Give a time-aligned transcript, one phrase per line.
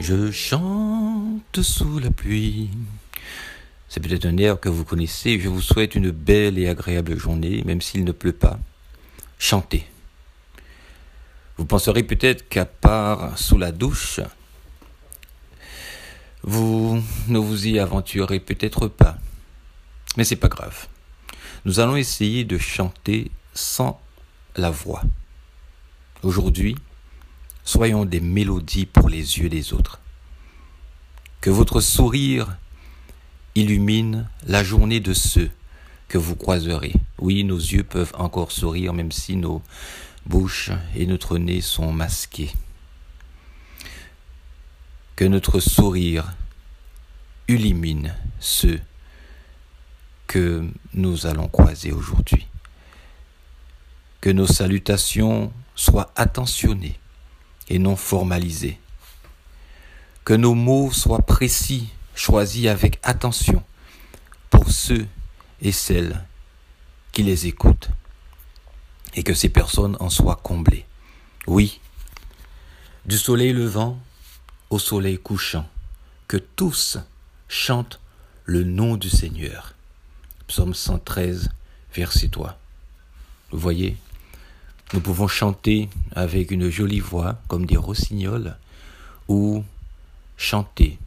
[0.00, 2.70] Je chante sous la pluie.
[3.90, 5.38] C'est peut-être un air que vous connaissez.
[5.38, 8.58] Je vous souhaite une belle et agréable journée, même s'il ne pleut pas.
[9.38, 9.86] Chantez.
[11.58, 14.20] Vous penserez peut-être qu'à part sous la douche,
[16.42, 19.18] vous ne vous y aventurez peut-être pas.
[20.16, 20.86] Mais c'est pas grave.
[21.66, 24.00] Nous allons essayer de chanter sans
[24.56, 25.02] la voix.
[26.22, 26.74] Aujourd'hui,
[27.70, 30.00] soyons des mélodies pour les yeux des autres.
[31.40, 32.56] Que votre sourire
[33.54, 35.50] illumine la journée de ceux
[36.08, 36.92] que vous croiserez.
[37.18, 39.62] Oui, nos yeux peuvent encore sourire même si nos
[40.26, 42.50] bouches et notre nez sont masqués.
[45.14, 46.32] Que notre sourire
[47.46, 48.80] illumine ceux
[50.26, 52.48] que nous allons croiser aujourd'hui.
[54.20, 56.98] Que nos salutations soient attentionnées
[57.70, 58.78] et non formalisées.
[60.24, 63.62] Que nos mots soient précis, choisis avec attention
[64.50, 65.06] pour ceux
[65.62, 66.22] et celles
[67.12, 67.88] qui les écoutent.
[69.14, 70.84] Et que ces personnes en soient comblées.
[71.46, 71.80] Oui,
[73.06, 73.98] du soleil levant
[74.68, 75.66] au soleil couchant,
[76.28, 76.98] que tous
[77.48, 77.98] chantent
[78.44, 79.74] le nom du Seigneur.
[80.46, 81.48] Psaume 113,
[81.92, 82.56] verset 3.
[83.50, 83.96] Vous voyez,
[84.92, 88.56] nous pouvons chanter avec une jolie voix, comme des rossignols,
[89.28, 89.64] ou
[90.36, 90.98] chanter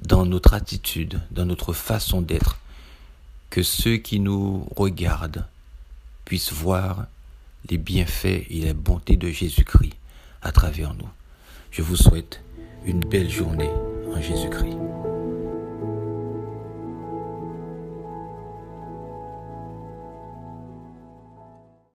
[0.00, 2.58] dans notre attitude, dans notre façon d'être,
[3.50, 5.46] que ceux qui nous regardent
[6.24, 7.06] puissent voir
[7.70, 9.94] les bienfaits et la bonté de Jésus-Christ
[10.42, 11.08] à travers nous.
[11.70, 12.42] Je vous souhaite
[12.84, 13.70] une belle journée
[14.14, 14.76] en Jésus-Christ.